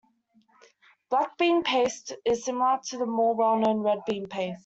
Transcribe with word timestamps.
Black 1.11 1.37
bean 1.37 1.61
paste 1.63 2.13
is 2.25 2.43
similar 2.43 2.79
to 2.89 2.97
the 2.97 3.05
more 3.05 3.35
well-known 3.35 3.81
red 3.83 3.99
bean 4.07 4.25
paste. 4.25 4.57